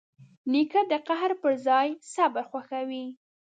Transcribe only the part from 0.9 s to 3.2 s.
د قهر پر ځای صبر خوښوي.